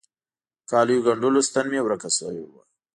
کاليو 0.71 1.03
ګنډلو 1.05 1.39
ستن 1.47 1.65
مي 1.71 1.79
ورکه 1.83 2.09
سوي 2.17 2.43
وه. 2.49 2.61